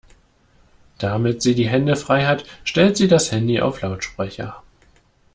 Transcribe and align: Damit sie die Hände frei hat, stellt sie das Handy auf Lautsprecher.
Damit 0.97 1.43
sie 1.43 1.53
die 1.53 1.67
Hände 1.69 1.95
frei 1.95 2.25
hat, 2.25 2.43
stellt 2.63 2.97
sie 2.97 3.07
das 3.07 3.31
Handy 3.31 3.61
auf 3.61 3.81
Lautsprecher. 3.81 4.63